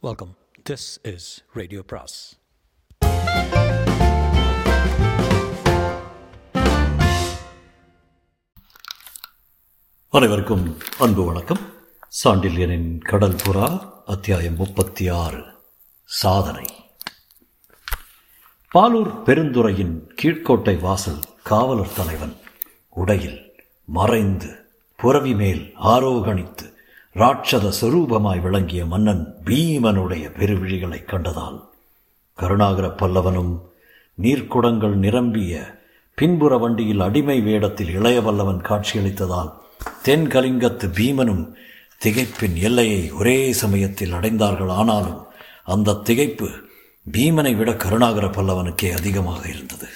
Welcome 0.00 0.36
this 0.70 0.88
is 1.02 1.44
radio 1.52 1.82
bros 1.82 2.38
அனைவருக்கும் 10.10 10.76
அன்பு 10.98 11.24
வணக்கம். 11.24 11.58
சாண்டில்யனின் 12.24 12.98
கடல் 12.98 13.34
புறா 13.34 13.92
அத்தியாயம் 14.06 14.56
முப்பத்தி 14.56 15.08
ஆறு 15.08 15.44
சாதனை. 16.04 16.64
பாலூர் 18.74 19.22
பெருந்துறையின் 19.22 20.14
கீழ்க்கோட்டை 20.22 20.80
வாசல் 20.80 21.20
காவலர் 21.42 21.94
தலைவன் 21.96 22.36
உடையில் 22.88 23.66
மறைந்து 23.84 24.66
புறவி 24.96 25.34
மேல் 25.34 25.74
ஆரோகணித்து 25.82 26.67
ராட்சத 27.14 27.72
சொரூபமாய் 27.80 28.40
விளங்கிய 28.40 28.86
மன்னன் 28.86 29.34
பீமனுடைய 29.44 30.30
பெருவிழிகளைக் 30.38 31.08
கண்டதால் 31.08 31.60
கருணாகர 32.34 32.86
பல்லவனும் 32.86 33.60
நீர்க்குடங்கள் 34.22 34.94
நிரம்பிய 34.94 35.80
பின்புற 36.14 36.56
வண்டியில் 36.56 37.00
அடிமை 37.00 37.40
வேடத்தில் 37.40 37.90
இளைய 37.90 38.20
பல்லவன் 38.20 38.62
காட்சியளித்ததால் 38.62 39.52
தென்கலிங்கத்து 40.04 40.90
பீமனும் 40.94 41.52
திகைப்பின் 42.04 42.54
எல்லையை 42.54 43.10
ஒரே 43.10 43.52
சமயத்தில் 43.52 44.12
அடைந்தார்கள். 44.12 44.68
ஆனாலும் 44.68 45.26
அந்த 45.64 45.92
திகைப்பு 45.92 46.48
பீமனை 47.12 47.56
விட 47.56 47.76
கருணாகர 47.76 48.26
பல்லவனுக்கே 48.26 48.96
அதிகமாக 48.96 49.48
இருந்தது. 49.48 49.86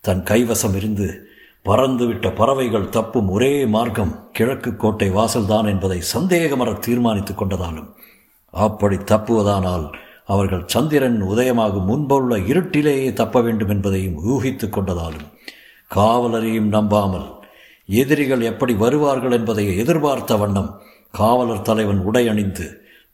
தன் 0.00 0.22
கைவசம் 0.22 0.74
இருந்து 0.74 1.30
பறந்துவிட்ட 1.66 2.26
பறவைகள் 2.32 2.90
தப்பும் 2.90 3.28
ஒரே 3.28 3.52
மார்க்கம் 3.66 4.12
கிழக்கு 4.32 4.70
கோட்டை 4.76 5.08
வாசல்தான் 5.10 5.68
என்பதை 5.68 5.98
சந்தேகமர 6.14 6.72
தீர்மானித்துக் 6.78 7.40
கொண்டதாலும் 7.40 7.88
அப்படி 8.54 8.96
தப்புவதானால் 9.04 9.86
அவர்கள் 10.24 10.64
சந்திரன் 10.66 11.18
உதயமாகும் 11.22 11.88
முன்புள்ள 11.88 12.38
இருட்டிலேயே 12.46 13.08
தப்ப 13.12 13.40
வேண்டும் 13.40 13.68
என்பதையும் 13.68 14.20
ஊகித்துக் 14.24 14.74
கொண்டதாலும் 14.76 15.26
காவலரையும் 15.90 16.68
நம்பாமல் 16.68 17.28
எதிரிகள் 17.88 18.42
எப்படி 18.42 18.74
வருவார்கள் 18.74 19.32
என்பதை 19.32 19.64
எதிர்பார்த்த 19.76 20.36
வண்ணம் 20.36 20.70
காவலர் 21.14 21.62
தலைவன் 21.62 22.00
உடை 22.00 22.24
அணிந்து 22.28 22.66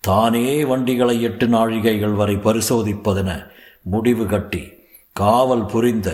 தானே 0.05 0.47
வண்டிகளை 0.65 1.17
எட்டு 1.23 1.47
நாழிகைகள் 1.47 2.15
வரை 2.15 2.37
பரிசோதிப்பதென 2.37 3.31
முடிவு 3.87 4.25
கட்டி 4.27 4.63
காவல் 5.17 5.67
புரிந்த 5.67 6.09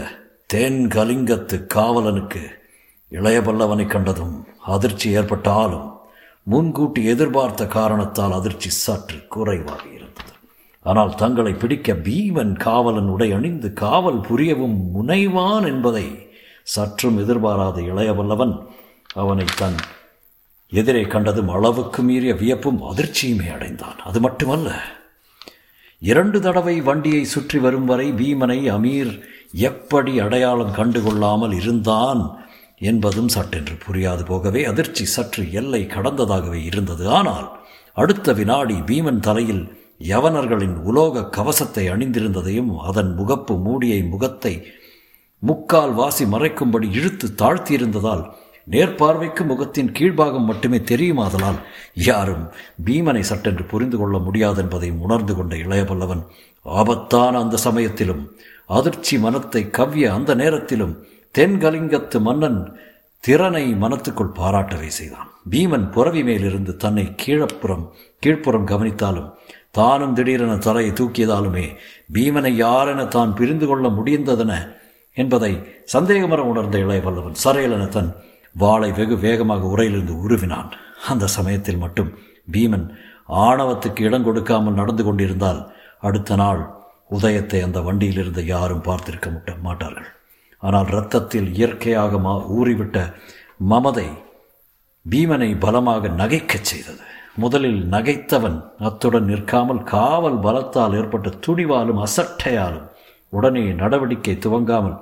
தென் 0.53 0.79
கலிங்கத்து 0.95 1.57
காவலனுக்கு 1.75 2.43
இளைய 3.13 3.39
பல்லவனை 3.41 3.87
கண்டதும் 3.87 4.37
அதிர்ச்சி 4.75 5.09
ஏற்பட்டாலும் 5.11 5.89
முன்கூட்டி 6.43 7.01
எதிர்பார்த்த 7.05 7.67
காரணத்தால் 7.67 8.33
அதிர்ச்சி 8.33 8.71
சற்று 8.85 9.19
குறைவாக 9.35 9.83
இருந்தது. 9.97 10.33
ஆனால் 10.85 11.13
தங்களை 11.15 11.53
பிடிக்க 11.53 11.97
பீமன் 12.07 12.55
காவலன் 12.67 13.13
உடை 13.15 13.29
அணிந்து 13.33 13.71
காவல் 13.73 14.21
புரியவும் 14.29 14.79
முனைவான் 14.95 15.69
என்பதை 15.73 16.07
சற்றும் 16.75 17.19
எதிர்பாராத 17.19 17.79
இளையவல்லவன் 17.91 18.55
அவனை 19.15 19.49
தன் 19.57 19.79
எதிரே 20.73 21.03
கண்டதும் 21.03 21.49
அளவுக்கு 21.49 22.03
மீறிய 22.03 22.35
வியப்பும் 22.35 22.83
அதிர்ச்சியுமே 22.83 23.51
அடைந்தான். 23.57 23.99
அது 23.99 24.21
மட்டுமல்ல 24.21 24.71
இரண்டு 26.03 26.41
தடவை 26.41 26.81
வண்டியை 26.81 27.25
சுற்றி 27.25 27.59
வரும் 27.59 27.85
வரை 27.85 28.13
பீமனை 28.13 28.59
அமீர் 28.77 29.13
எப்படி 29.53 30.21
அடையாளம் 30.21 30.75
கண்டுகொள்ளாமல் 30.75 31.53
இருந்தான் 31.53 32.39
என்பதும் 32.79 33.29
சட்டென்று 33.29 33.75
புரியாது 33.75 34.25
போகவே 34.25 34.65
அதிர்ச்சி 34.65 35.05
சற்று 35.05 35.53
எல்லை 35.53 35.87
கடந்ததாகவே 35.87 36.65
இருந்தது. 36.65 37.11
ஆனால் 37.11 37.61
அடுத்த 37.93 38.33
வினாடி 38.33 38.75
பீமன் 38.75 39.21
தலையில் 39.21 39.77
யவனர்களின் 39.99 40.77
உலோக 40.83 41.25
கவசத்தை 41.25 41.91
அணிந்திருந்ததையும் 41.91 42.77
அதன் 42.77 43.19
முகப்பு 43.19 43.59
மூடியை 43.63 44.03
முகத்தை 44.03 44.67
முக்கால் 45.39 45.93
வாசி 45.93 46.25
மறைக்கும்படி 46.25 46.93
இழுத்து 46.93 47.35
தாழ்த்தியிருந்ததால் 47.37 48.31
நேர்பார்வைக்கு 48.71 49.47
முகத்தின் 49.47 49.93
கீழ்பாகம் 49.93 50.45
மட்டுமே 50.45 50.77
தெரியுமாதலால் 50.77 51.57
யாரும் 51.95 52.49
பீமனை 52.85 53.21
சட்டென்று 53.21 53.65
புரிந்து 53.65 53.99
கொள்ள 53.99 54.19
முடியாது 54.19 54.93
உணர்ந்து 54.99 55.37
கொண்ட 55.37 55.57
இளையபல்லவன் 55.57 56.27
ஆபத்தான 56.63 57.39
அந்த 57.39 57.57
சமயத்திலும் 57.57 58.37
அதிர்ச்சி 58.69 59.15
மனத்தை 59.19 59.63
கவ்விய 59.79 60.07
அந்த 60.17 60.31
நேரத்திலும் 60.35 60.95
தென்கலிங்கத்து 61.35 62.19
மன்னன் 62.21 62.61
திறனை 63.25 63.65
மனத்துக்குள் 63.83 64.37
பாராட்டவே 64.39 64.89
செய்தான். 64.99 65.29
பீமன் 65.51 65.87
புறவி 65.91 66.23
மேலிருந்து 66.23 66.73
தன்னை 66.77 67.05
கீழப்புறம் 67.23 67.85
கீழ்ப்புறம் 68.23 68.69
கவனித்தாலும் 68.71 69.29
தானும் 69.71 70.15
திடீரென 70.15 70.53
தலையை 70.57 70.93
தூக்கியதாலுமே 70.93 71.67
பீமனை 72.15 72.53
யாரென 72.65 73.01
தான் 73.09 73.35
பிரிந்து 73.35 73.67
கொள்ள 73.67 73.89
முடிந்ததென 73.89 74.53
என்பதை 75.17 75.53
சந்தேகமர 75.93 76.41
உணர்ந்த 76.51 76.77
இளையவல்லவன் 76.79 77.41
சரையலென 77.45 77.85
தன் 77.89 78.11
வாளை 78.55 78.91
வெகு 78.93 79.17
வேகமாக 79.19 79.67
உரையிலிருந்து 79.67 80.15
உருவினான். 80.25 80.71
அந்த 81.09 81.25
சமயத்தில் 81.37 81.83
மட்டும் 81.85 82.11
பீமன் 82.53 82.87
ஆணவத்துக்கு 83.47 84.01
இடம் 84.01 84.25
கொடுக்காமல் 84.25 84.79
நடந்து 84.81 85.05
கொண்டிருந்தால் 85.05 85.61
அடுத்த 86.01 86.37
நாள் 86.37 86.63
உதயத்தை 87.17 87.61
அந்த 87.67 87.79
வண்டியில் 87.87 88.21
இருந்த 88.23 88.43
யாரும் 88.55 88.87
பார்த்திருக்க 88.89 89.29
முட்ட 89.35 89.53
மாட்டார்கள். 89.67 90.09
ஆனால் 90.63 90.89
இரத்தத்தில் 90.93 91.49
இயற்கையாக 91.59 92.19
மா 92.25 92.33
ஊறிவிட்ட 92.59 92.99
மமதை 93.73 94.09
பீமனை 95.05 95.51
பலமாக 95.65 96.09
நகைக்கச் 96.21 96.69
செய்தது. 96.71 97.03
முதலில் 97.43 97.81
நகைத்தவன் 97.93 98.57
அத்துடன் 98.87 99.29
நிற்காமல் 99.31 99.83
காவல் 99.93 100.39
பலத்தால் 100.47 100.97
ஏற்பட்ட 101.01 101.29
துணிவாலும் 101.47 102.01
அசட்டையாலும் 102.07 102.89
உடனே 103.33 103.63
நடவடிக்கை 103.83 104.35
துவங்காமல் 104.39 104.97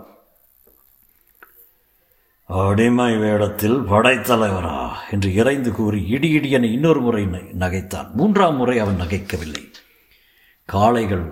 அடிமை 2.51 3.13
வேடத்தில் 3.23 3.79
படைத்தலைவரா 3.93 4.77
என்று 5.15 5.29
இறைந்து 5.41 5.71
கூறி 5.79 6.01
இடி 6.15 6.29
இடியனை 6.39 6.69
இன்னொரு 6.77 7.01
முறை 7.07 7.23
நகைத்தான். 7.63 8.09
மூன்றாம் 8.19 8.59
முறை 8.61 8.77
அவன் 8.85 9.01
நகைக்கவில்லை. 9.03 9.65
காளைகள் 10.69 11.27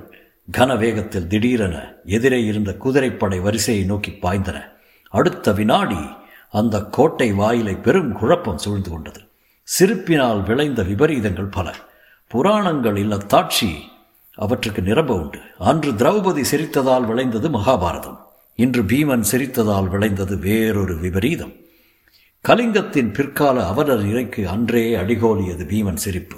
கன 0.53 0.79
வேகத்தில் 0.79 1.27
திடீரென 1.27 1.95
எதிரே 2.05 2.45
இருந்த 2.45 2.75
குதிரைப்படை 2.75 3.41
வரிசையை 3.41 3.85
நோக்கி 3.85 4.11
பாய்ந்தன. 4.11 4.63
அடுத்த 5.09 5.53
வினாடி 5.53 5.99
அந்த 6.51 6.85
கோட்டை 6.85 7.33
வாயிலை 7.33 7.77
பெரும் 7.77 8.13
குழப்பம் 8.13 8.59
சூழ்ந்து 8.59 8.91
கொண்டது. 8.91 9.21
சிரிப்பினால் 9.79 10.43
விளைந்த 10.43 10.83
விபரீதங்கள் 10.83 11.51
பல. 11.51 11.75
புராணங்களில் 12.29 13.13
அத்தாட்சி 13.13 13.75
அவற்றுக்கு 14.35 14.83
நிரம்ப 14.83 15.15
உண்டு. 15.15 15.39
அன்று 15.59 15.93
திரௌபதி 15.93 16.45
சிரித்ததால் 16.51 17.07
விளைந்தது 17.07 17.49
மகாபாரதம். 17.49 18.19
இன்று 18.55 18.83
பீமன் 18.83 19.25
சிரித்ததால் 19.33 19.89
விளைந்தது 19.89 20.39
வேறொரு 20.39 20.99
விபரீதம். 20.99 21.53
கலிங்கத்தின் 22.49 23.13
பிற்கால 23.13 23.67
அவரர் 23.67 24.07
இறைக்கு 24.07 24.49
அன்றே 24.49 24.95
அடிகோலியது 24.95 25.65
பீமன் 25.65 25.97
சிரிப்பு. 25.97 26.37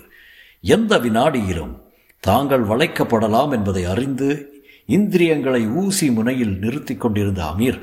எந்த 0.60 0.98
வினாடியிலும் 0.98 1.84
தாங்கள் 2.20 2.62
வளைக்கப்படலாம் 2.62 3.52
என்பதை 3.52 3.84
அறிந்து 3.84 4.50
இந்திரியங்களை 4.86 5.66
ஊசி 5.66 6.10
முனையில் 6.10 6.58
நிறுத்தி 6.58 6.96
கொண்டிருந்த 6.96 7.42
அமீர் 7.42 7.78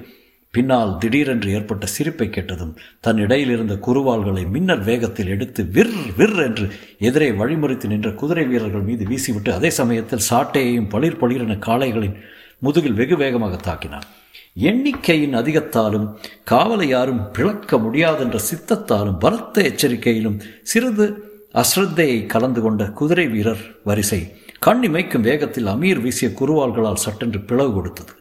பின்னால் 0.52 0.98
திடீரென்று 0.98 1.52
ஏற்பட்ட 1.52 1.86
சிரிப்பை 1.86 2.30
கேட்டதும் 2.30 2.78
தன் 3.00 3.18
இடையில் 3.18 3.50
இருந்த 3.50 3.74
குருவாள்களை 3.74 4.50
மின்னல் 4.50 4.84
வேகத்தில் 4.84 5.28
எடுத்து 5.28 5.64
விர் 5.64 5.94
விர் 6.18 6.46
என்று 6.46 6.72
எதிரே 7.00 7.32
வழிமுறைத்து 7.32 7.88
நின்ற 7.88 8.12
குதிரை 8.12 8.46
வீரர்கள் 8.46 8.82
மீது 8.82 9.06
வீசிவிட்டு 9.06 9.50
அதே 9.50 9.70
சமயத்தில் 9.70 10.28
சாட்டையையும் 10.30 10.90
பளிர் 10.90 11.20
பளிரென 11.22 11.58
காளைகளின் 11.60 12.16
முதுகில் 12.60 12.94
வெகு 12.94 13.18
வேகமாக 13.18 13.56
தாக்கினான். 13.56 14.06
எண்ணிக்கையின் 14.54 15.36
அதிகத்தாலும் 15.36 16.08
காவலை 16.52 16.84
யாரும் 16.84 17.32
பிளக்க 17.32 17.78
முடியாதென்ற 17.78 18.40
சித்தத்தாலும் 18.50 19.20
பலத்த 19.20 19.62
எச்சரிக்கையிலும் 19.62 20.40
சிறிது 20.62 21.33
அஸ்ரத்தையை 21.54 22.26
கலந்து 22.26 22.62
கொண்ட 22.62 22.84
குதிரை 23.00 23.26
வீரர் 23.28 23.64
வரிசை 23.84 24.20
கண்ணிமைக்கும் 24.66 25.26
வேகத்தில் 25.28 25.66
அமீர் 25.66 26.02
வீசிய 26.04 26.28
குருவாள்களால் 26.40 27.04
சட்டென்று 27.06 27.40
பிளவு 27.42 27.72
கொடுத்தது. 27.74 28.14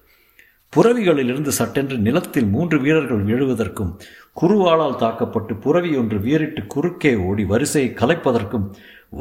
புறவிகளிலிருந்து 0.72 1.52
சட்டென்று 1.58 1.96
நிலத்தில் 1.98 2.46
மூன்று 2.46 2.76
வீரர்கள் 2.80 3.22
எழுவதற்கும் 3.26 3.92
குருவாளால் 4.40 4.96
தாக்கப்பட்டு 4.96 5.54
புறவி 5.56 5.90
ஒன்று 5.96 6.18
வீரிட்டு 6.18 6.62
குறுக்கே 6.66 7.12
ஓடி 7.28 7.44
வரிசையை 7.44 7.90
கலைப்பதற்கும் 8.00 8.66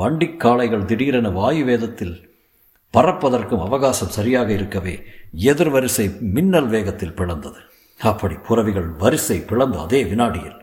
வண்டிக்காளைகள் 0.01 0.85
திடீரென 0.85 1.29
வாயு 1.29 1.63
வேதத்தில் 1.65 2.15
பறப்பதற்கும் 2.93 3.63
அவகாசம் 3.67 4.13
சரியாக 4.17 4.49
இருக்கவே 4.53 4.95
எதிர் 5.49 5.69
வரிசை 5.69 6.05
மின்னல் 6.35 6.67
வேகத்தில் 6.67 7.17
பிளந்தது. 7.19 7.59
அப்படி 7.99 8.35
புறவிகள் 8.47 8.89
வரிசை 9.03 9.39
பிளந்த 9.49 9.75
அதே 9.79 10.03
வினாடியில் 10.03 10.57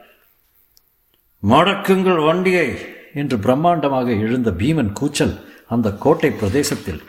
மடக்குங்கள் 1.42 2.22
வண்டியை! 2.24 2.68
என்று 3.14 3.36
பிரம்மாண்டமாக 3.36 4.06
எழுந்த 4.06 4.50
பீமன் 4.50 4.92
கூச்சல் 4.92 5.46
அந்த 5.66 5.92
கோட்டை 5.92 6.30
பிரதேசத்தில் 6.30 7.02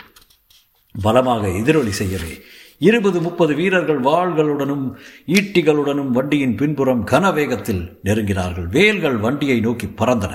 பலமாக 1.01 1.47
எதிரொலி 1.47 1.91
செய்யவே. 1.91 2.41
இருபது 2.79 3.21
முப்பது 3.21 3.55
வீரர்கள் 3.55 3.99
வாள்களுடனும் 3.99 4.95
ஈட்டிகளுடனும் 5.27 6.09
வண்டியின் 6.09 6.55
பின்புறம் 6.55 7.07
கனவேகத்தில் 7.07 7.99
நெருங்கினார்கள். 8.03 8.67
வேல்கள் 8.69 9.17
வண்டியை 9.17 9.59
நோக்கி 9.59 9.87
பறந்தன. 9.87 10.33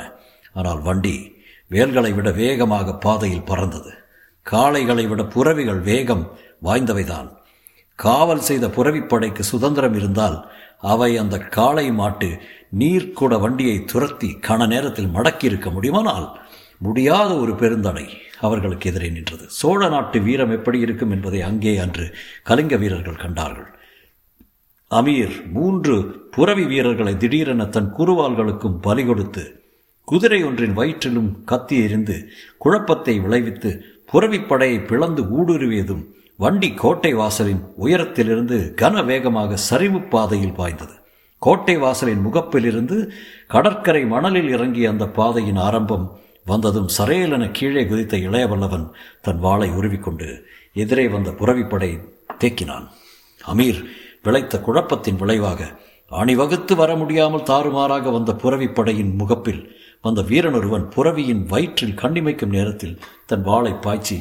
ஆனால் 0.52 0.80
வண்டி 0.80 1.36
வேல்களை 1.68 2.12
விட 2.12 2.30
வேகமாக 2.30 2.94
பாதையில் 2.94 3.44
பறந்தது. 3.44 3.92
காளைகளை 4.50 5.08
விட 5.08 5.24
புறவிகள் 5.24 5.80
வேகம் 5.80 6.38
வாய்ந்தவைதான். 6.64 7.28
காவல் 7.98 8.46
செய்த 8.48 8.66
புறவிப்படைக்கு 8.68 9.42
சுதந்திரம் 9.52 9.94
இருந்தால் 9.94 10.38
அவை 10.92 11.10
அந்த 11.16 11.36
காளை 11.56 11.86
மாட்டு 11.92 12.28
நீர்க்குட 12.78 13.34
வண்டியை 13.40 13.76
துரத்தி 13.84 14.30
கண 14.46 14.66
நேரத்தில் 14.66 15.14
மடக்கியிருக்க 15.16 15.68
முடியுமானால் 15.72 16.26
முடியாத 16.78 17.30
ஒரு 17.36 17.52
பெருந்தடை 17.52 18.06
அவர்களுக்கு 18.40 18.90
எதிரே 18.90 19.08
நின்றது. 19.08 19.44
சோழ 19.48 19.80
நாட்டு 19.88 20.18
வீரம் 20.20 20.50
எப்படி 20.50 20.78
இருக்கும் 20.78 21.10
என்பதை 21.10 21.40
அங்கே 21.42 21.74
அன்று 21.78 22.06
கலிங்க 22.42 22.76
வீரர்கள் 22.76 23.22
கண்டார்கள். 23.24 23.68
அமீர் 24.90 25.36
மூன்று 25.52 25.94
புறவி 26.30 26.64
வீரர்களை 26.64 27.14
திடீரென 27.16 27.62
தன் 27.66 27.90
குருவாள்களுக்கும் 27.98 28.80
பலி 28.80 29.04
கொடுத்து 29.04 29.44
குதிரை 30.08 30.40
ஒன்றின் 30.44 30.76
வயிற்றிலும் 30.78 31.30
கத்தி 31.44 31.76
எறிந்து 31.84 32.16
குழப்பத்தை 32.58 33.14
விளைவித்து 33.20 33.70
புறவிப்படையை 34.12 34.78
பிளந்து 34.86 35.22
ஊடுருவியதும் 35.38 36.04
வண்டி 36.38 36.68
கோட்டை 36.74 37.14
வாசலின் 37.14 37.60
உயரத்திலிருந்து 37.76 38.56
கன 38.82 39.04
வேகமாக 39.04 39.56
சரிவு 39.56 40.00
பாதையில் 40.00 40.56
பாய்ந்தது. 40.56 40.94
கோட்டை 41.38 41.76
வாசலின் 41.76 42.24
முகப்பிலிருந்து 42.26 42.96
கடற்கரை 43.46 44.02
மணலில் 44.06 44.48
இறங்கிய 44.48 44.88
அந்த 44.88 45.06
பாதையின் 45.08 45.56
ஆரம்பம் 45.56 46.06
வந்ததும் 46.44 46.88
சரையலென 46.98 47.44
கீழே 47.50 47.82
குதித்த 47.86 48.16
இளையவல்லவன் 48.16 48.86
தன் 49.22 49.38
வாளை 49.38 49.68
உருவிக்கொண்டு 49.70 50.28
எதிரே 50.72 51.08
வந்த 51.08 51.30
புறவிப்படை 51.30 51.90
தேக்கினான். 52.38 52.86
அமீர் 53.44 53.80
விளைத்த 54.22 54.60
குழப்பத்தின் 54.60 55.16
விளைவாக 55.16 55.60
அணிவகுத்து 56.10 56.74
வர 56.76 56.96
முடியாமல் 56.96 57.48
தாறுமாறாக 57.50 58.10
வந்த 58.10 58.32
புறவிப்படையின் 58.42 59.12
முகப்பில் 59.14 59.62
வந்த 60.02 60.22
வீரனொருவன் 60.22 60.86
புறவியின் 60.96 61.44
வயிற்றில் 61.46 61.98
கண்ணிமைக்கும் 62.02 62.54
நேரத்தில் 62.56 62.98
தன் 63.26 63.42
வாளை 63.42 63.72
பாய்ச்சி 63.72 64.18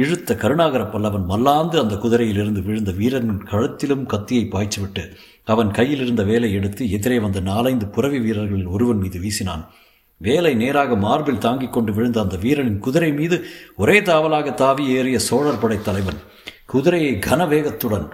இழுத்த 0.00 0.34
கருணாகர 0.34 0.82
பல்லவன் 0.84 1.26
மல்லாந்து 1.26 1.76
அந்த 1.80 1.94
குதிரையிலிருந்து 1.94 2.62
விழுந்த 2.62 2.90
வீரனின் 2.90 3.42
கழுத்திலும் 3.50 4.04
கத்தியை 4.06 4.44
பாய்ச்சிவிட்டு 4.44 5.04
அவன் 5.44 5.70
கையில் 5.70 6.02
இருந்த 6.02 6.22
வேலை 6.22 6.50
எடுத்து 6.52 6.82
எதிரே 6.90 7.18
வந்த 7.18 7.40
நாலைந்து 7.40 7.86
புறவி 7.86 8.18
வீரர்களில் 8.20 8.66
ஒருவன் 8.66 8.96
மீது 8.96 9.18
வீசினான். 9.20 9.64
வேலை 10.20 10.52
நேராக 10.54 10.96
மார்பில் 10.96 11.38
தாங்கிக் 11.38 11.72
கொண்டு 11.72 11.92
விழுந்த 11.92 12.18
அந்த 12.20 12.36
வீரனின் 12.36 12.78
குதிரை 12.78 13.10
மீது 13.12 13.36
ஒரே 13.76 13.96
தாவலாக 14.00 14.54
தாவி 14.54 14.84
ஏறிய 14.88 15.18
சோழர் 15.18 15.58
படை 15.58 15.78
தலைவன் 15.82 16.20
குதிரையை 16.66 17.12
கன 17.26 17.46
வேகத்துடன் 17.48 18.08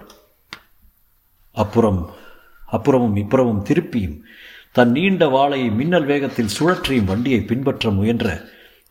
அப்புறம் 1.55 1.99
அப்புறமும் 2.71 3.17
இப்புறமும் 3.17 3.65
திருப்பியும் 3.69 4.17
தன் 4.71 4.91
நீண்ட 4.91 5.23
வாளை 5.27 5.61
மின்னல் 5.69 6.05
வேகத்தில் 6.05 6.55
சுழற்றியும் 6.59 7.09
வண்டியை 7.11 7.41
பின்பற்ற 7.41 7.91
முயன்ற 7.91 8.27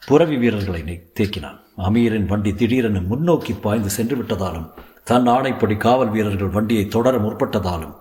புறவி 0.08 0.36
வீரர்களை 0.42 0.80
தேக்கினான். 1.18 1.56
அமீரின் 1.86 2.28
வண்டி 2.30 2.50
திடீரென 2.60 3.00
முன்னோக்கி 3.10 3.52
பாய்ந்து 3.64 3.90
சென்று 3.96 4.14
விட்டதாலும் 4.18 4.68
தன் 5.08 5.26
ஆணைப்படி 5.34 5.74
காவல் 5.84 6.12
வீரர்கள் 6.14 6.54
வண்டியை 6.56 6.84
தொடர 6.94 7.14
முற்பட்டதாலும் 7.24 7.94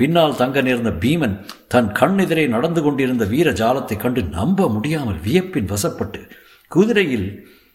பின்னால் 0.00 0.38
தங்க 0.40 0.62
நேர்ந்த 0.66 0.90
பீமன் 1.02 1.36
தன் 1.72 1.88
கண்ணெதிரே 2.00 2.44
நடந்து 2.54 2.80
கொண்டிருந்த 2.82 3.24
வீர 3.32 3.50
ஜாலத்தை 3.60 3.96
கண்டு 4.02 4.22
நம்ப 4.36 4.68
முடியாமல் 4.74 5.22
வியப்பின் 5.26 5.70
வசப்பட்டு 5.72 6.20
குதிரையில் 6.70 7.28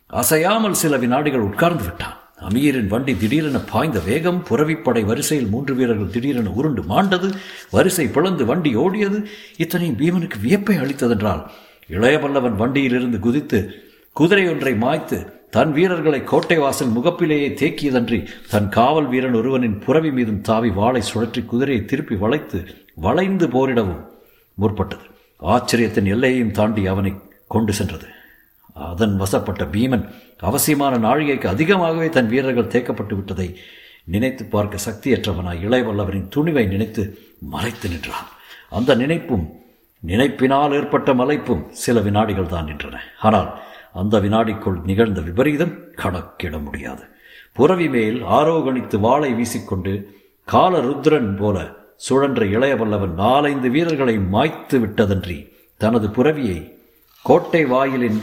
அசையாமல் 0.09 0.79
சில 0.81 0.97
வினாடிகள் 1.03 1.47
உட்கார்ந்து 1.49 1.83
விட்டான். 1.87 2.17
அமீரின் 2.47 2.91
வண்டி 2.93 3.13
திடீரென 3.21 3.57
பாய்ந்த 3.71 3.99
வேகம் 4.09 4.39
புறவிப்படை 4.49 5.03
வரிசையில் 5.09 5.51
மூன்று 5.53 5.73
வீரர்கள் 5.79 6.13
திடீரென 6.15 6.53
உருண்டு 6.59 6.83
மாண்டது 6.91 7.27
வரிசை 7.75 8.05
பிளந்து 8.15 8.45
வண்டி 8.51 8.71
ஓடியது 8.83 9.19
இத்தனையும் 9.63 9.99
பீமனுக்கு 10.01 10.39
வியப்பை 10.45 10.77
அளித்ததென்றால் 10.83 11.43
இளையவல்லவன் 11.95 12.59
வண்டியிலிருந்து 12.61 13.19
குதித்து 13.19 13.59
குதிரை 14.15 14.45
ஒன்றை 14.49 14.73
மாய்த்து 14.83 15.17
தன் 15.55 15.71
வீரர்களை 15.71 16.19
கோட்டை 16.23 16.57
வாசல் 16.57 16.93
முகப்பிலேயே 16.95 17.49
தேக்கியதன்றி 17.61 18.19
தன் 18.49 18.69
காவல் 18.69 19.07
வீரன் 19.07 19.37
ஒருவனின் 19.39 19.77
புறவி 19.85 20.11
மீதும் 20.11 20.41
தாவி 20.41 20.69
வாளை 20.69 21.01
சுழற்றி 21.09 21.41
குதிரையை 21.45 21.81
திருப்பி 21.85 22.15
வளைத்து 22.15 22.59
வளைந்து 23.05 23.47
போரிடவும் 23.47 24.01
முற்பட்டது. 24.57 25.05
ஆச்சரியத்தின் 25.41 26.09
எல்லையையும் 26.13 26.55
தாண்டி 26.57 26.81
அவனை 26.87 27.11
கொண்டு 27.47 27.73
சென்றது. 27.73 28.07
அதன் 28.89 29.15
வசப்பட்ட 29.21 29.63
பீமன் 29.75 30.05
அவசியமான 30.49 30.93
நாழிகைக்கு 31.07 31.47
அதிகமாகவே 31.47 32.09
தன் 32.09 32.31
வீரர்கள் 32.33 32.73
தேக்கப்பட்டு 32.73 33.13
விட்டதை 33.15 33.47
நினைத்து 34.13 34.43
பார்க்க 34.45 34.85
சக்தியற்றவனாய் 34.85 35.63
இளையவல்லவரின் 35.67 36.29
துணிவை 36.35 36.63
நினைத்து 36.67 37.03
மறைத்து 37.53 37.89
நின்றான். 37.89 38.29
அந்த 38.69 38.95
நினைப்பும் 38.95 39.45
நினைப்பினால் 40.03 40.73
ஏற்பட்ட 40.77 41.13
மலைப்பும் 41.19 41.63
சில 41.83 41.99
வினாடிகள் 42.07 42.51
தான் 42.53 42.67
நின்றன. 42.69 42.95
ஆனால் 43.27 43.49
அந்த 44.01 44.15
வினாடிக்குள் 44.25 44.79
நிகழ்ந்த 44.89 45.19
விபரீதம் 45.21 45.75
கணக்கிட 46.01 46.55
முடியாது. 46.67 47.03
புறவி 47.59 47.87
மேல் 47.95 48.19
ஆரோகணித்து 48.37 48.97
வாளை 49.05 49.31
வீசிக்கொண்டு 49.39 49.93
கால 50.47 50.73
ருத்ரன் 50.87 51.31
போல 51.41 51.57
சுழன்ற 52.07 52.41
இளையவல்லவன் 52.55 53.15
நாலைந்து 53.23 53.69
வீரர்களை 53.69 54.15
மாய்த்து 54.33 54.77
விட்டதன்றி 54.83 55.39
தனது 55.81 56.07
புறவியை 56.07 56.59
கோட்டை 57.25 57.63
வாயிலின் 57.65 58.19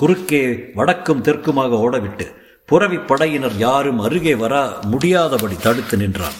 குறுக்கே 0.00 0.44
வடக்கும் 0.74 1.22
தெற்குமாக 1.26 1.78
ஓடவிட்டு 1.86 2.26
புறவி 2.68 2.98
படையினர் 3.10 3.56
யாரும் 3.66 4.00
அருகே 4.06 4.34
வர 4.34 4.54
முடியாதபடி 4.92 5.56
தடுத்து 5.56 5.96
நின்றான். 5.96 6.38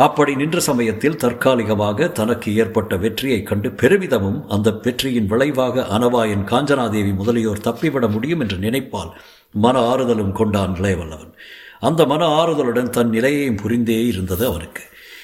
அப்படி 0.00 0.32
நின்ற 0.34 0.60
சமயத்தில் 0.60 1.16
தற்காலிகமாக 1.16 2.08
தனக்கு 2.08 2.48
ஏற்பட்ட 2.54 2.96
வெற்றியைக் 2.96 3.46
கண்டு 3.46 3.68
பெருமிதமும் 3.70 4.38
அந்த 4.48 4.68
வெற்றியின் 4.82 5.26
விளைவாக 5.26 5.84
அனவாயன் 5.98 6.44
காஞ்சனாதேவி 6.44 7.12
முதலியோர் 7.14 7.64
தப்பிவிட 7.64 8.08
முடியும் 8.08 8.40
என்று 8.40 8.58
நினைப்பால் 8.58 9.10
மன 9.54 9.78
ஆறுதலும் 9.92 10.32
கொண்டான் 10.32 10.74
இளையவல்லவன். 10.74 11.32
அந்த 11.80 12.06
மன 12.06 12.22
ஆறுதலுடன் 12.40 12.90
தன் 12.90 13.10
நிலையையும் 13.10 13.60
புரிந்தே 13.62 13.98
இருந்தது 14.06 14.46
அவனுக்கு. 14.46 14.82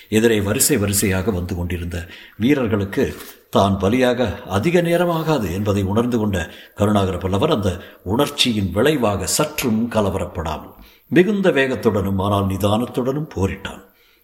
எதிரே 0.08 0.40
வரிசை 0.40 0.76
வரிசையாக 0.76 1.31
வந்து 1.31 1.55
கொண்டிருந்த 1.56 1.96
வீரர்களுக்கு 2.37 3.05
தான் 3.50 3.75
பலியாக 3.81 4.28
அதிக 4.49 4.81
நேரமாகாது 4.81 5.49
என்பதை 5.52 5.82
உணர்ந்து 5.82 6.19
கொண்ட 6.19 6.38
கருணாகர 6.75 7.19
பல்லவர் 7.19 7.50
அந்த 7.50 7.70
உணர்ச்சியின் 8.05 8.70
விளைவாக 8.70 9.26
சற்றும் 9.26 9.82
கலவரப்படாமல் 9.90 10.75
மிகுந்த 11.11 11.50
வேகத்துடனும் 11.50 12.23
ஆனால் 12.23 12.46
நிதானத்துடனும் 12.46 13.32
போரிட்டான். 13.34 13.82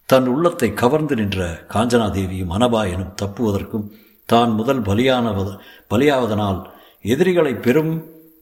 தன் 0.09 0.27
உள்ளத்தை 0.27 0.73
கவர்ந்து 0.73 1.15
நின்ற 1.15 1.45
காஞ்சனாதேவியும் 1.73 2.53
அனபாயனும் 2.57 3.13
தப்புவதற்கும் 3.21 3.85
தான் 4.29 4.51
முதல் 4.51 4.81
பலியானவ 4.81 5.39
பலியாவதனால் 5.91 6.59
எதிரிகளை 7.01 7.53
பெரும் 7.55 7.93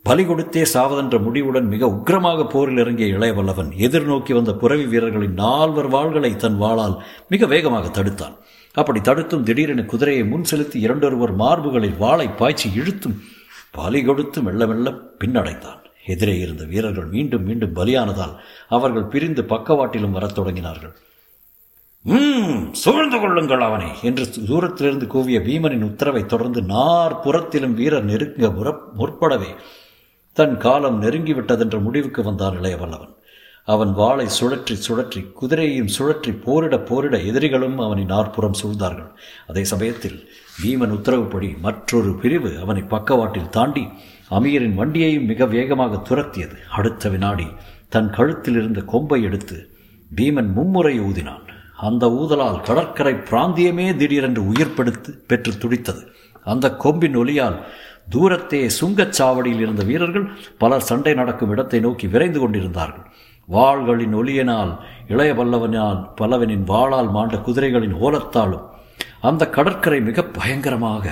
பலி 0.05 0.23
கொடுத்தே 0.23 0.63
சாவதென்ற 0.73 1.15
முடிவுடன் 1.23 1.67
மிக 1.67 1.87
உக்கிரமாக 1.87 2.45
போரில் 2.49 2.77
இறங்கிய 2.77 3.07
இளையவல்லவன் 3.17 3.69
எதிர்நோக்கி 3.87 4.33
வந்த 4.33 4.53
புறவி 4.53 4.85
வீரர்களின் 4.85 5.33
நால்வர் 5.33 5.89
வாள்களை 5.89 6.31
தன் 6.35 6.57
வாளால் 6.61 6.95
மிக 7.27 7.45
வேகமாக 7.45 7.87
தடுத்தான். 7.87 8.35
அப்படி 8.73 9.01
தடுத்தும் 9.01 9.43
திடீரென 9.43 9.81
குதிரையை 9.83 10.23
முன் 10.23 10.43
செலுத்தி 10.43 10.79
இரண்டொருவர் 10.79 11.33
மார்புகளில் 11.35 11.97
வாளை 11.97 12.27
பாய்ச்சி 12.29 12.69
இழுத்தும் 12.75 13.15
பலி 13.71 14.01
கொடுத்து 14.03 14.41
மெல்ல 14.41 14.67
மெல்ல 14.67 14.89
பின்னடைந்தான். 15.19 15.79
எதிரே 16.05 16.35
இருந்த 16.39 16.63
வீரர்கள் 16.65 17.05
மீண்டும் 17.05 17.43
மீண்டும் 17.43 17.75
பலியானதால் 17.75 18.35
அவர்கள் 18.69 19.09
பிரிந்து 19.13 19.41
பக்கவாட்டிலும் 19.41 20.15
வரத் 20.17 20.37
தொடங்கினார்கள். 20.39 20.93
சூழ்ந்து 22.81 23.17
கொள்ளுங்கள் 23.19 23.63
அவனை. 23.67 23.89
என்று 24.01 24.25
தூரத்திலிருந்து 24.49 25.07
கூவிய 25.07 25.39
பீமனின் 25.39 25.87
உத்தரவை 25.89 26.23
தொடர்ந்து 26.25 26.61
நாற்புறத்திலும் 26.73 27.77
வீரர் 27.79 28.09
நெருங்க 28.11 28.49
முற்படவே 28.99 29.51
தன் 30.37 30.57
காலம் 30.57 31.01
நெருங்கிவிட்டதென்ற 31.01 31.77
முடிவுக்கு 31.81 32.23
வந்தான் 32.23 32.57
இளையவல்லவன். 32.61 33.15
அவன் 33.67 33.91
வாளை 33.93 34.27
சுழற்றி 34.37 34.75
சுழற்றி 34.87 35.19
குதிரையையும் 35.39 35.91
சுழற்றி 35.97 36.31
போரிட 36.45 36.75
போரிட 36.79 37.15
எதிரிகளும் 37.29 37.77
அவனின் 37.79 38.11
நாற்புறம் 38.13 38.57
சூழ்ந்தார்கள். 38.61 39.11
அதே 39.47 39.63
சமயத்தில் 39.63 40.17
பீமன் 40.61 40.95
உத்தரவுப்படி 40.97 41.49
மற்றொரு 41.61 42.13
பிரிவு 42.23 42.51
அவனை 42.61 42.83
பக்கவாட்டில் 42.95 43.53
தாண்டி 43.57 43.83
அமீரின் 44.29 44.77
வண்டியையும் 44.79 45.29
மிக 45.31 45.45
வேகமாக 45.45 46.01
துரத்தியது. 46.09 46.57
அடுத்த 46.69 47.09
வினாடி 47.09 47.47
தன் 47.89 48.09
கழுத்தில் 48.09 48.55
இருந்த 48.55 48.81
கொம்பை 48.93 49.21
எடுத்து 49.23 49.57
பீமன் 50.11 50.51
மும்முறை 50.57 50.95
ஊதினான். 50.99 51.47
அந்த 51.87 52.05
ஊதலால் 52.21 52.63
கடற்கரை 52.67 53.13
பிராந்தியமே 53.29 53.85
திடீரென்று 53.99 54.41
உயிர் 54.51 54.75
பெடுத்து 54.77 55.11
பெற்று 55.29 55.51
துடித்தது. 55.61 56.01
அந்த 56.51 56.65
கொம்பின் 56.83 57.17
ஒலியால் 57.21 57.57
தூரத்தே 58.13 58.61
சுங்கச்சாவடியில் 58.79 59.63
இருந்த 59.65 59.83
வீரர்கள் 59.89 60.27
பலர் 60.61 60.87
சண்டை 60.89 61.13
நடக்கும் 61.19 61.51
இடத்தை 61.53 61.79
நோக்கி 61.85 62.05
விரைந்து 62.13 62.39
கொண்டிருந்தார்கள். 62.39 63.05
வாள்களின் 63.47 64.15
ஒலியினால் 64.21 64.71
இளைய 65.13 65.31
பல்லவனால் 65.39 66.01
பல்லவனின் 66.19 66.67
வாளால் 66.71 67.09
மாண்ட 67.15 67.37
குதிரைகளின் 67.47 67.95
ஓலத்தாலும் 68.05 68.67
அந்த 69.29 69.43
கடற்கரை 69.55 69.99
மிக 70.09 70.23
பயங்கரமாக 70.37 71.05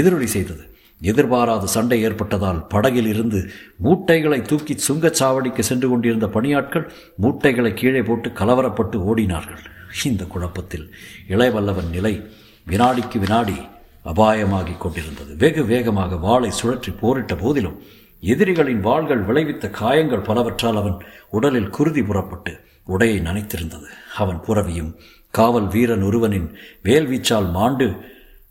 எதிரொலி 0.00 0.28
செய்தது. 0.34 0.64
எதிர்பாராத 1.00 1.64
சண்டை 1.76 1.98
ஏற்பட்டதால் 2.06 2.60
படகில் 2.72 3.08
இருந்து 3.14 3.40
மூட்டைகளை 3.84 4.38
தூக்கி 4.50 4.74
சுங்கச்சாவடிக்கு 4.86 5.62
சென்று 5.70 5.88
கொண்டிருந்த 5.88 6.26
பணியாட்கள் 6.36 6.86
மூட்டைகளை 7.24 7.72
கீழே 7.80 8.02
போட்டு 8.08 8.30
கலவரப்பட்டு 8.40 8.96
ஓடினார்கள். 9.10 9.62
இந்த 10.04 10.24
குழப்பத்தில் 10.24 10.94
இளையவல்லவன் 11.28 11.90
நிலை 11.90 12.26
வினாடிக்கு 12.66 13.18
வினாடி 13.18 13.56
அபாயமாகிக் 14.04 14.78
கொண்டிருந்தது. 14.78 15.36
வெகு 15.36 15.64
வேகமாக 15.64 16.16
வாளை 16.16 16.52
சுழற்றி 16.62 16.98
போரிட்ட 16.98 17.34
போதிலும் 17.34 17.82
எதிரிகளின் 18.20 18.80
வாள்கள் 18.80 19.24
விளைவித்த 19.24 19.70
காயங்கள் 19.70 20.20
பலவற்றால் 20.20 20.76
அவன் 20.76 21.02
உடலில் 21.28 21.70
குருதி 21.70 22.02
புறப்பட்டு 22.02 22.60
உடையை 22.88 23.20
நனைத்திருந்தது. 23.20 23.88
அவன் 24.16 24.40
புறவியும் 24.46 24.94
காவல் 25.30 25.68
வீரன் 25.68 26.02
ஒருவனின் 26.02 26.56
வேல்வீச்சால் 26.84 27.50
மாண்டு 27.50 28.00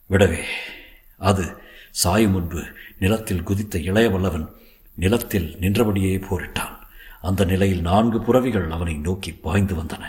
விடவே. 0.10 0.42
அது 1.18 1.56
சாயும் 1.92 2.32
முன்பு 2.32 2.64
நிலத்தில் 3.00 3.44
குதித்த 3.44 3.80
இளையவல்லவன் 3.80 4.48
நிலத்தில் 4.96 5.58
நின்றபடியே 5.60 6.18
போரிட்டான். 6.18 6.76
அந்த 7.22 7.46
நிலையில் 7.46 7.82
நான்கு 7.82 8.22
புறவிகள் 8.22 8.72
அவனை 8.72 8.94
நோக்கி 8.94 9.32
பாய்ந்து 9.32 9.76
வந்தன. 9.76 10.06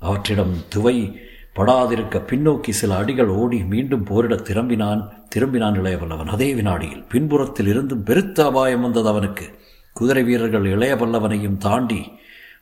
அவற்றிடம் 0.00 0.64
துவை 0.68 1.24
படாதிருக்க 1.56 2.16
பின்னோக்கி 2.30 2.70
சில 2.70 2.96
அடிகள் 2.96 3.26
ஓடி 3.26 3.64
மீண்டும் 3.64 4.04
போரிட 4.04 4.34
திரும்பினான் 4.34 5.08
திரும்பினான் 5.34 5.78
இளையவல்லவன். 5.80 6.26
அதே 6.26 6.54
வினாடியில் 6.54 7.04
பின்புறத்தில் 7.04 7.66
இருந்தும் 7.66 8.02
பெருத்த 8.02 8.44
அபாயம் 8.44 8.80
வந்தது 8.80 9.08
அவனுக்கு. 9.08 9.58
குதிரை 9.92 10.22
வீரர்கள் 10.22 10.76
இளையவல்லவனையும் 10.76 11.56
தாண்டி 11.56 12.12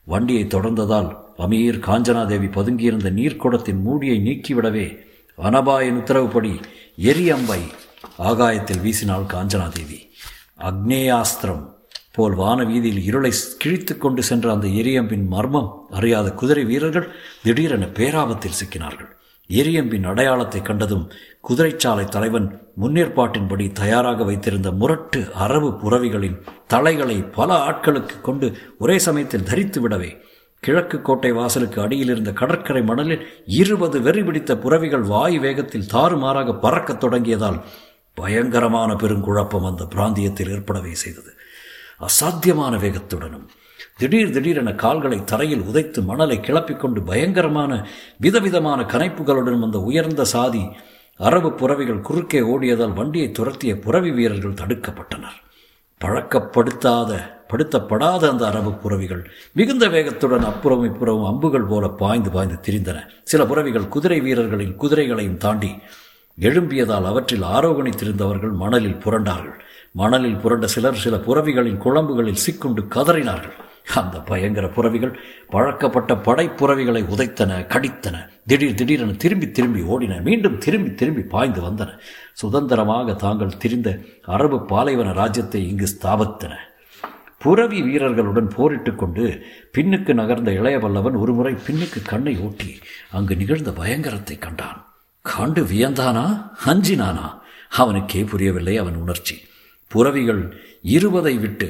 வண்டியை 0.04 0.44
தொடர்ந்ததால் 0.44 1.16
அமீர் 1.38 1.78
காஞ்சனாதேவி 1.78 2.48
பதுங்கியிருந்த 2.48 3.10
நீர்க்குடத்தின் 3.10 3.80
மூடியை 3.80 4.18
நீக்கிவிடவே 4.18 4.98
அனபாயின் 5.38 5.98
உத்தரவுப்படி 6.00 6.60
எரியம்பை 6.98 7.60
ஆகாயத்தில் 8.18 8.78
வீசினாள் 8.78 9.30
காஞ்சனாதேவி. 9.34 9.98
அக்னேயாஸ்திரம் 10.58 11.73
போல் 12.16 12.34
வான 12.34 12.64
வீதியில் 12.64 13.02
இருளை 13.02 13.32
கிழித்து 13.58 13.98
கொண்டு 13.98 14.22
சென்ற 14.22 14.52
அந்த 14.52 14.66
எரியம்பின் 14.66 15.26
மர்மம் 15.26 15.70
அறியாத 15.90 16.32
குதிரை 16.32 16.64
வீரர்கள் 16.64 17.08
திடீரென 17.42 17.84
பேராபத்தில் 17.86 18.58
சிக்கினார்கள். 18.60 19.10
எரியம்பின் 19.50 20.06
அடையாளத்தை 20.06 20.62
கண்டதும் 20.62 21.10
குதிரைச்சாலை 21.48 22.04
தலைவன் 22.04 22.46
முன்னேற்பாட்டின்படி 22.82 23.72
தயாராக 23.72 24.24
வைத்திருந்த 24.24 24.70
முரட்டு 24.70 25.20
அரபு 25.34 25.70
புறவிகளின் 25.82 26.38
தலைகளை 26.66 27.22
பல 27.32 27.58
ஆட்களுக்கு 27.70 28.20
கொண்டு 28.20 28.56
ஒரே 28.78 28.98
சமயத்தில் 28.98 29.42
தரித்து 29.42 29.88
விடவே 29.88 30.10
கிழக்கு 30.60 31.02
கோட்டை 31.02 31.32
வாசலுக்கு 31.32 31.80
அடியில் 31.80 32.08
இருந்த 32.08 32.32
கடற்கரை 32.32 32.82
மணலில் 32.82 33.26
இருபது 33.46 34.02
வெறி 34.02 34.22
பிடித்த 34.22 34.58
புறவிகள் 34.58 35.02
வாயு 35.02 35.40
வேகத்தில் 35.40 35.90
தாறுமாறாக 35.92 36.54
பறக்கத் 36.54 37.04
தொடங்கியதால் 37.04 37.58
பயங்கரமான 38.14 38.92
பெருங்குழப்பம் 38.92 39.66
அந்த 39.66 39.84
பிராந்தியத்தில் 39.84 40.50
ஏற்படவே 40.50 40.94
செய்தது. 40.94 41.32
அசாத்தியமான 42.06 42.78
வேகத்துடனும். 42.78 43.46
திடீர் 43.96 44.30
திடீரென 44.30 44.72
கால்களை 44.72 45.24
தரையில் 45.24 45.60
உதைத்து 45.60 46.04
மணலை 46.04 46.38
கிளப்பிக்கொண்டு 46.38 47.00
பயங்கரமான 47.04 47.86
விதவிதமான 48.18 48.82
கனைப்புகளுடன் 48.82 49.58
வந்த 49.58 49.80
உயர்ந்த 49.80 50.24
சாதி 50.24 50.64
அரபு 51.16 51.52
புறவிகள் 51.52 52.00
குறுக்கே 52.00 52.40
ஓடியதால் 52.40 52.92
வண்டியை 52.92 53.30
துரத்திய 53.30 53.80
புறவி 53.80 54.10
வீரர்கள் 54.10 54.60
தடுக்கப்பட்டனர். 54.62 55.38
பழக்கப்படுத்தாத 56.00 57.10
படுத்தப்படாத 57.48 58.28
அந்த 58.28 58.46
அரபு 58.46 58.72
புறவிகள் 58.72 59.30
மிகுந்த 59.52 59.88
வேகத்துடன் 59.88 60.44
அப்புறம் 60.44 60.84
இப்புறமும் 60.84 61.26
அம்புகள் 61.26 61.64
போல 61.64 61.88
பாய்ந்து 61.88 62.30
பாய்ந்து 62.30 62.56
திரிந்தன. 62.60 62.98
சில 63.22 63.46
புறவிகள் 63.46 63.88
குதிரை 63.88 64.20
வீரர்களின் 64.20 64.76
குதிரைகளையும் 64.76 65.36
தாண்டி 65.36 65.70
எழும்பியதால் 66.40 67.04
அவற்றில் 67.04 67.42
ஆரோகணித்திருந்தவர்கள் 67.42 68.52
மணலில் 68.52 69.02
புரண்டார்கள். 69.04 69.58
மணலில் 69.96 70.36
புரண்ட 70.36 70.66
சிலர் 70.66 70.94
சில 70.94 71.16
புறவிகளின் 71.16 71.78
குழம்புகளில் 71.78 72.40
சிக்குண்டு 72.44 72.82
கதறினார்கள். 72.94 73.54
அந்த 73.94 74.20
பயங்கர 74.20 74.68
புறவிகள் 74.68 75.18
பழக்கப்பட்ட 75.48 76.14
படைப்புறவிகளை 76.14 77.02
உதைத்தன 77.14 77.58
கடித்தன 77.66 78.16
திடீர் 78.46 78.74
திடீரென 78.74 79.12
திரும்பி 79.12 79.50
திரும்பி 79.50 79.82
ஓடின 79.82 80.22
மீண்டும் 80.22 80.58
திரும்பி 80.58 80.94
திரும்பி 80.94 81.22
பாய்ந்து 81.22 81.60
வந்தன. 81.62 81.98
சுதந்திரமாக 82.32 83.12
தாங்கள் 83.12 83.56
திரிந்த 83.56 84.00
அரபு 84.22 84.64
பாலைவன 84.64 85.12
ராஜ்யத்தை 85.12 85.68
இங்கு 85.68 85.86
ஸ்தாபித்தன. 85.86 86.52
புறவி 87.38 87.82
வீரர்களுடன் 87.82 88.50
போரிட்டு 88.56 88.94
கொண்டு 88.94 89.42
பின்னுக்கு 89.72 90.14
நகர்ந்த 90.14 90.50
இளையவல்லவன் 90.50 91.18
ஒருமுறை 91.18 91.54
பின்னுக்கு 91.54 92.02
கண்ணை 92.02 92.38
ஓட்டி 92.38 92.78
அங்கு 93.12 93.36
நிகழ்ந்த 93.36 93.70
பயங்கரத்தை 93.70 94.38
கண்டான். 94.38 94.94
கண்டு 95.22 95.62
வியந்தானா? 95.62 96.50
அஞ்சினானா? 96.66 97.38
அவனுக்கே 97.70 98.24
புரியவில்லை 98.24 98.76
அவன் 98.76 98.94
உணர்ச்சி. 98.94 99.36
புறவிகள் 99.94 100.42
இருபதை 100.96 101.34
விட்டு 101.44 101.68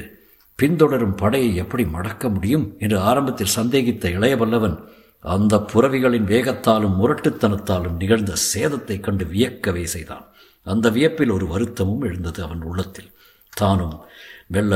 பின்தொடரும் 0.58 1.16
படையை 1.22 1.52
எப்படி 1.62 1.84
மடக்க 1.94 2.28
முடியும் 2.34 2.66
என்று 2.78 2.98
ஆரம்பத்தில் 3.10 3.56
சந்தேகித்த 3.56 4.10
இளையவல்லவன் 4.16 4.76
அந்த 5.24 5.54
புறவிகளின் 5.72 6.26
வேகத்தாலும் 6.32 6.96
முரட்டுத்தனத்தாலும் 7.00 7.98
நிகழ்ந்த 8.02 8.32
சேதத்தை 8.50 8.96
கண்டு 9.00 9.24
வியக்கவே 9.32 9.84
செய்தான். 9.94 10.24
அந்த 10.66 10.86
வியப்பில் 10.96 11.32
ஒரு 11.36 11.46
வருத்தமும் 11.52 12.04
எழுந்தது 12.08 12.40
அவன் 12.46 12.62
உள்ளத்தில். 12.70 13.10
தானும் 13.52 13.96
மெல்ல 14.54 14.74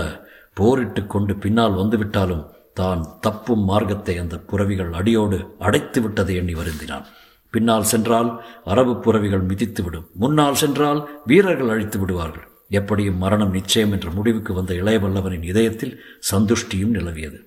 போரிட்டு 0.59 1.02
கொண்டு 1.07 1.33
பின்னால் 1.45 1.78
வந்துவிட்டாலும் 1.81 2.45
தான் 2.81 3.02
தப்பும் 3.21 3.64
மார்க்கத்தை 3.71 4.14
அந்த 4.23 4.37
புறவிகள் 4.50 4.93
அடியோடு 5.00 5.38
அடைத்து 5.67 5.99
விட்டதை 6.00 6.35
எண்ணி 6.40 6.55
வருந்தினான். 6.55 7.07
பின்னால் 7.55 7.90
சென்றால் 7.93 8.31
அரபு 8.73 8.95
புறவிகள் 9.05 9.49
மிதித்துவிடும். 9.50 10.09
முன்னால் 10.23 10.61
சென்றால் 10.62 11.00
வீரர்கள் 11.31 11.73
அழித்து 11.75 11.99
விடுவார்கள். 11.99 12.49
எப்படியும் 12.70 13.16
மரணம் 13.16 13.50
நிச்சயம் 13.50 13.92
என்ற 13.92 14.10
முடிவுக்கு 14.10 14.52
வந்த 14.52 14.75
இளையவல்லவனின் 14.75 15.42
இதயத்தில் 15.42 16.00
சந்துஷ்டியும் 16.30 16.96
நிலவியது. 16.96 17.38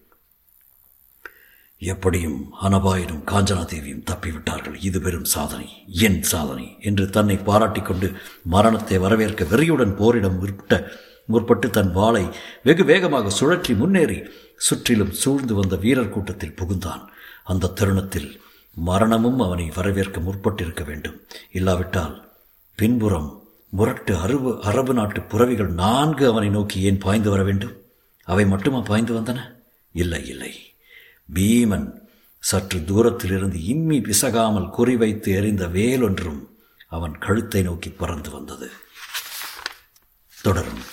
எப்படியும் 1.81 2.53
அனபாயனும் 2.61 3.23
காஞ்சனாதேவியும் 3.31 4.03
தப்பிவிட்டார்கள். 4.11 4.75
இது 4.81 5.01
பெரும் 5.01 5.23
சாதனை 5.23 5.69
என் 5.87 6.21
சாதனை 6.21 6.77
என்று 6.79 7.09
தன்னை 7.09 7.37
பாராட்டி 7.37 7.81
கொண்டு 7.81 8.11
மரணத்தை 8.43 8.97
வரவேற்க 8.97 9.43
வெறியுடன் 9.43 9.95
போரிடம் 9.95 10.37
முற்பட்ட 10.39 10.91
முற்பட்டு 11.29 11.69
தன் 11.69 11.91
வாளை 11.91 12.23
வெகு 12.63 12.83
வேகமாக 12.85 13.31
சுழற்றி 13.39 13.75
முன்னேறி 13.75 14.17
சுற்றிலும் 14.57 15.11
சூழ்ந்து 15.11 15.53
வந்த 15.53 15.75
வீரர் 15.75 16.09
கூட்டத்தில் 16.09 16.57
புகுந்தான். 16.61 17.03
அந்த 17.43 17.67
தருணத்தில் 17.67 18.41
மரணமும் 18.75 19.39
அவனை 19.39 19.71
வரவேற்க 19.75 20.19
முற்பட்டிருக்க 20.19 20.83
வேண்டும். 20.83 21.19
இல்லாவிட்டால் 21.51 22.15
பின்புறம் 22.75 23.40
முரட்டு 23.71 24.17
அரபு 24.17 24.61
அரபு 24.61 24.93
நாட்டு 24.93 25.21
புறவிகள் 25.21 25.67
நான்கு 25.67 26.27
அவனை 26.27 26.49
நோக்கி 26.49 26.81
ஏன் 26.81 26.97
பாய்ந்து 26.97 27.29
வர 27.29 27.43
வேண்டும்? 27.43 27.75
அவை 28.23 28.45
மட்டுமா 28.45 28.79
பாய்ந்து 28.79 29.13
வந்தன? 29.13 29.39
இல்லை 29.91 30.27
இல்லை. 30.27 30.53
பீமன் 31.33 31.87
சற்று 32.39 32.83
தூரத்திலிருந்து 32.85 33.57
இம்மி 33.57 34.01
பிசகாமல் 34.01 34.69
குறிவைத்து 34.77 35.35
எறிந்த 35.35 35.67
வேலொன்றும் 35.67 36.41
அவன் 36.87 37.17
கழுத்தை 37.17 37.61
நோக்கி 37.61 37.89
பறந்து 37.89 38.29
வந்தது. 38.29 38.71
தொடரும். 40.41 40.83